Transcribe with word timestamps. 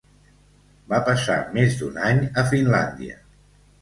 Va 0.93 1.01
passar 1.09 1.37
més 1.57 1.77
d'un 1.81 1.99
any 2.07 2.25
a 2.43 2.45
Finlàndia. 2.55 3.19